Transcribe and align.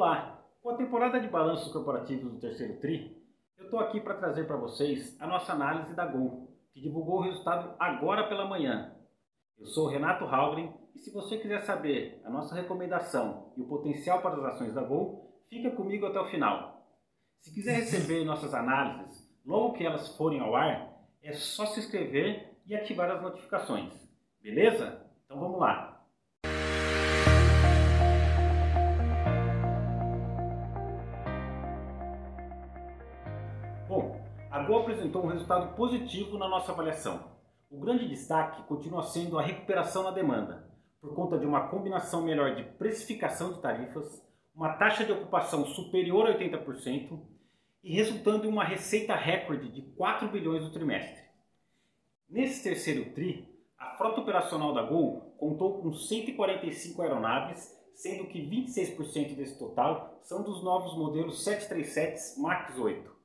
Olá! 0.00 0.42
Com 0.62 0.70
a 0.70 0.76
temporada 0.78 1.20
de 1.20 1.28
balanços 1.28 1.70
corporativos 1.70 2.32
do 2.32 2.40
terceiro 2.40 2.80
TRI, 2.80 3.22
eu 3.58 3.66
estou 3.66 3.78
aqui 3.78 4.00
para 4.00 4.14
trazer 4.14 4.46
para 4.46 4.56
vocês 4.56 5.14
a 5.20 5.26
nossa 5.26 5.52
análise 5.52 5.94
da 5.94 6.06
Gol, 6.06 6.56
que 6.72 6.80
divulgou 6.80 7.18
o 7.18 7.22
resultado 7.22 7.76
agora 7.78 8.26
pela 8.26 8.46
manhã. 8.46 8.96
Eu 9.58 9.66
sou 9.66 9.88
Renato 9.88 10.24
Halgren 10.24 10.72
e 10.94 10.98
se 11.00 11.12
você 11.12 11.36
quiser 11.36 11.60
saber 11.64 12.18
a 12.24 12.30
nossa 12.30 12.54
recomendação 12.54 13.52
e 13.58 13.60
o 13.60 13.68
potencial 13.68 14.22
para 14.22 14.36
as 14.36 14.54
ações 14.54 14.72
da 14.72 14.82
Gol, 14.82 15.38
fica 15.50 15.70
comigo 15.72 16.06
até 16.06 16.18
o 16.18 16.30
final. 16.30 16.82
Se 17.38 17.52
quiser 17.52 17.74
receber 17.74 18.24
nossas 18.24 18.54
análises 18.54 19.30
logo 19.44 19.74
que 19.74 19.84
elas 19.84 20.16
forem 20.16 20.40
ao 20.40 20.56
ar, 20.56 20.98
é 21.22 21.34
só 21.34 21.66
se 21.66 21.78
inscrever 21.78 22.58
e 22.64 22.74
ativar 22.74 23.10
as 23.10 23.20
notificações. 23.20 23.92
Beleza? 24.40 25.06
Então 25.26 25.38
vamos 25.38 25.60
lá! 25.60 25.99
Bom, 33.90 34.24
a 34.52 34.62
Gol 34.62 34.82
apresentou 34.82 35.24
um 35.24 35.26
resultado 35.26 35.74
positivo 35.74 36.38
na 36.38 36.48
nossa 36.48 36.70
avaliação. 36.70 37.24
O 37.68 37.80
grande 37.80 38.06
destaque 38.06 38.62
continua 38.68 39.02
sendo 39.02 39.36
a 39.36 39.42
recuperação 39.42 40.04
na 40.04 40.12
demanda, 40.12 40.64
por 41.00 41.12
conta 41.12 41.36
de 41.36 41.44
uma 41.44 41.66
combinação 41.66 42.22
melhor 42.22 42.54
de 42.54 42.62
precificação 42.62 43.52
de 43.52 43.60
tarifas, 43.60 44.24
uma 44.54 44.74
taxa 44.74 45.04
de 45.04 45.10
ocupação 45.10 45.66
superior 45.66 46.28
a 46.28 46.38
80% 46.38 47.20
e 47.82 47.92
resultando 47.92 48.46
em 48.46 48.48
uma 48.48 48.62
receita 48.62 49.16
recorde 49.16 49.68
de 49.72 49.82
4 49.96 50.28
bilhões 50.28 50.62
no 50.62 50.70
trimestre. 50.70 51.24
Nesse 52.28 52.62
terceiro 52.62 53.12
TRI, 53.12 53.48
a 53.76 53.96
frota 53.96 54.20
operacional 54.20 54.72
da 54.72 54.84
Gol 54.84 55.34
contou 55.36 55.82
com 55.82 55.92
145 55.92 57.02
aeronaves, 57.02 57.76
sendo 57.92 58.28
que 58.28 58.38
26% 58.38 59.34
desse 59.34 59.58
total 59.58 60.20
são 60.22 60.44
dos 60.44 60.62
novos 60.62 60.96
modelos 60.96 61.42
737 61.42 62.40
MAX 62.40 62.78
8. 62.78 63.19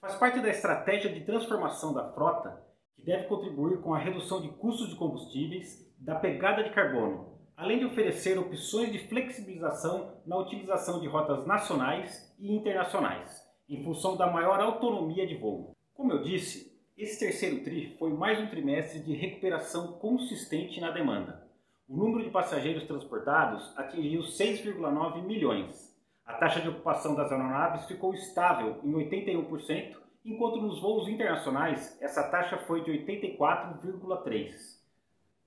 Faz 0.00 0.14
parte 0.14 0.40
da 0.40 0.48
estratégia 0.48 1.12
de 1.12 1.20
transformação 1.26 1.92
da 1.92 2.10
frota 2.12 2.58
que 2.96 3.04
deve 3.04 3.24
contribuir 3.24 3.82
com 3.82 3.92
a 3.92 3.98
redução 3.98 4.40
de 4.40 4.48
custos 4.48 4.88
de 4.88 4.96
combustíveis 4.96 5.94
e 6.00 6.02
da 6.02 6.14
pegada 6.14 6.64
de 6.64 6.70
carbono, 6.70 7.38
além 7.54 7.78
de 7.78 7.84
oferecer 7.84 8.38
opções 8.38 8.90
de 8.90 8.98
flexibilização 9.08 10.22
na 10.24 10.38
utilização 10.38 11.00
de 11.00 11.06
rotas 11.06 11.46
nacionais 11.46 12.34
e 12.38 12.50
internacionais, 12.50 13.46
em 13.68 13.84
função 13.84 14.16
da 14.16 14.26
maior 14.26 14.58
autonomia 14.58 15.26
de 15.26 15.36
voo. 15.36 15.76
Como 15.92 16.12
eu 16.12 16.22
disse, 16.22 16.74
esse 16.96 17.18
terceiro 17.18 17.62
TRI 17.62 17.94
foi 17.98 18.10
mais 18.10 18.40
um 18.40 18.48
trimestre 18.48 19.00
de 19.00 19.12
recuperação 19.12 19.98
consistente 19.98 20.80
na 20.80 20.90
demanda. 20.90 21.46
O 21.86 21.94
número 21.94 22.24
de 22.24 22.30
passageiros 22.30 22.84
transportados 22.84 23.76
atingiu 23.76 24.22
6,9 24.22 25.22
milhões, 25.26 25.89
a 26.30 26.34
taxa 26.38 26.60
de 26.60 26.68
ocupação 26.68 27.16
das 27.16 27.32
aeronaves 27.32 27.86
ficou 27.86 28.14
estável 28.14 28.78
em 28.84 28.92
81%, 28.92 29.96
enquanto 30.24 30.60
nos 30.60 30.80
voos 30.80 31.08
internacionais 31.08 32.00
essa 32.00 32.22
taxa 32.22 32.56
foi 32.58 32.84
de 32.84 32.92
84,3%. 32.92 34.78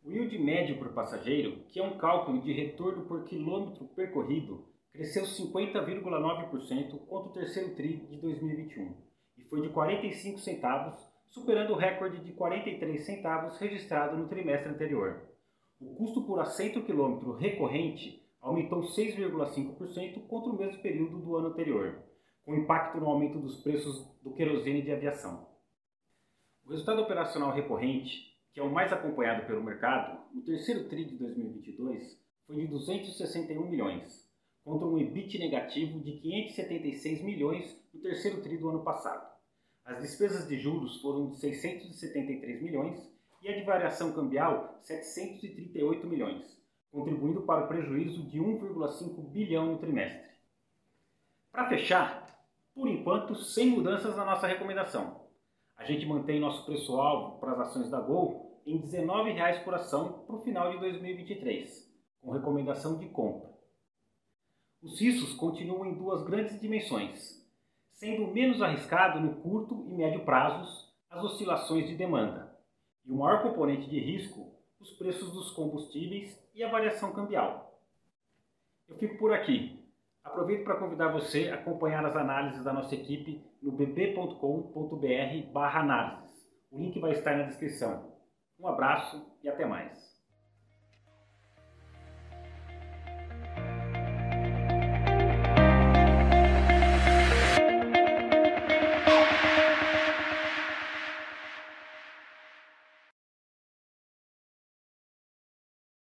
O 0.03 0.11
yield 0.11 0.37
médio 0.37 0.77
por 0.77 0.89
passageiro, 0.89 1.63
que 1.69 1.79
é 1.79 1.83
um 1.83 1.97
cálculo 1.97 2.41
de 2.41 2.51
retorno 2.51 3.05
por 3.05 3.23
quilômetro 3.23 3.85
percorrido, 3.95 4.67
cresceu 4.91 5.23
50,9% 5.23 6.99
contra 7.07 7.29
o 7.29 7.33
terceiro 7.33 7.73
TRI 7.75 8.05
de 8.09 8.17
2021 8.17 8.93
e 9.37 9.43
foi 9.45 9.61
de 9.61 9.69
45 9.69 10.39
centavos, 10.39 10.95
superando 11.29 11.71
o 11.71 11.77
recorde 11.77 12.19
de 12.19 12.33
43 12.33 13.05
centavos 13.05 13.57
registrado 13.57 14.17
no 14.17 14.27
trimestre 14.27 14.69
anterior. 14.69 15.29
O 15.79 15.95
custo 15.95 16.23
por 16.25 16.41
assento 16.41 16.83
quilômetro 16.83 17.37
recorrente 17.37 18.22
aumentou 18.43 18.81
6,5% 18.81 20.27
contra 20.27 20.51
o 20.51 20.57
mesmo 20.57 20.81
período 20.81 21.17
do 21.17 21.37
ano 21.37 21.47
anterior, 21.47 22.03
com 22.43 22.53
impacto 22.53 22.99
no 22.99 23.07
aumento 23.07 23.39
dos 23.39 23.61
preços 23.63 24.05
do 24.21 24.33
querosene 24.33 24.81
de 24.81 24.91
aviação. 24.91 25.47
O 26.65 26.69
resultado 26.69 27.01
operacional 27.01 27.53
recorrente, 27.53 28.37
que 28.53 28.59
é 28.59 28.63
o 28.63 28.71
mais 28.71 28.91
acompanhado 28.91 29.47
pelo 29.47 29.63
mercado, 29.63 30.19
no 30.33 30.41
terceiro 30.41 30.89
TRI 30.89 31.05
de 31.05 31.17
2022 31.17 32.21
foi 32.45 32.57
de 32.57 32.67
261 32.67 33.69
milhões, 33.69 34.29
contra 34.63 34.87
um 34.87 34.99
EBIT 34.99 35.39
negativo 35.39 36.01
de 36.01 36.19
576 36.19 37.21
milhões 37.23 37.81
no 37.93 38.01
terceiro 38.01 38.41
TRI 38.41 38.57
do 38.57 38.69
ano 38.69 38.83
passado. 38.83 39.25
As 39.85 40.01
despesas 40.01 40.47
de 40.49 40.59
juros 40.59 41.01
foram 41.01 41.29
de 41.29 41.39
673 41.39 42.61
milhões 42.61 43.09
e 43.41 43.47
a 43.47 43.57
de 43.57 43.63
variação 43.63 44.13
cambial 44.13 44.79
738 44.81 46.07
milhões, 46.07 46.62
contribuindo 46.93 47.41
para 47.41 47.65
o 47.65 47.67
prejuízo 47.67 48.21
de 48.21 48.39
1,5 48.39 49.19
bilhão 49.31 49.65
no 49.65 49.79
trimestre. 49.79 50.29
Para 51.51 51.67
fechar, 51.67 52.47
por 52.75 52.87
enquanto, 52.87 53.35
sem 53.35 53.71
mudanças 53.71 54.15
na 54.15 54.23
nossa 54.23 54.45
recomendação. 54.45 55.23
A 55.75 55.83
gente 55.85 56.05
mantém 56.05 56.39
nosso 56.39 56.63
preço-alvo 56.65 57.39
para 57.39 57.53
as 57.53 57.59
ações 57.61 57.89
da 57.89 57.99
Gol 57.99 58.61
em 58.63 58.77
R$ 58.77 58.83
19,00 58.83 59.63
por 59.63 59.73
ação 59.73 60.23
para 60.27 60.35
o 60.35 60.41
final 60.43 60.71
de 60.71 60.79
2023, 60.81 61.91
com 62.21 62.29
recomendação 62.29 62.99
de 62.99 63.09
compra. 63.09 63.51
Os 64.79 65.01
riscos 65.01 65.33
continuam 65.33 65.87
em 65.87 65.95
duas 65.95 66.23
grandes 66.23 66.61
dimensões, 66.61 67.43
sendo 67.91 68.27
menos 68.27 68.61
arriscado 68.61 69.19
no 69.19 69.41
curto 69.41 69.83
e 69.87 69.93
médio 69.95 70.23
prazos 70.23 70.93
as 71.09 71.23
oscilações 71.23 71.87
de 71.87 71.95
demanda, 71.95 72.55
e 73.03 73.11
o 73.11 73.17
maior 73.17 73.41
componente 73.41 73.89
de 73.89 73.99
risco 73.99 74.53
os 74.83 74.91
preços 74.91 75.31
dos 75.31 75.49
combustíveis 75.51 76.37
e 76.53 76.61
a 76.61 76.69
variação 76.69 77.13
cambial. 77.13 77.79
Eu 78.87 78.95
fico 78.97 79.17
por 79.17 79.33
aqui. 79.33 79.79
Aproveito 80.23 80.63
para 80.65 80.75
convidar 80.75 81.07
você 81.07 81.49
a 81.49 81.55
acompanhar 81.55 82.05
as 82.05 82.15
análises 82.15 82.63
da 82.63 82.71
nossa 82.73 82.93
equipe 82.93 83.43
no 83.61 83.71
bb.com.br/análises. 83.71 86.45
O 86.69 86.77
link 86.77 86.99
vai 86.99 87.13
estar 87.13 87.35
na 87.37 87.43
descrição. 87.43 88.11
Um 88.59 88.67
abraço 88.67 89.25
e 89.41 89.47
até 89.47 89.65
mais. 89.65 90.12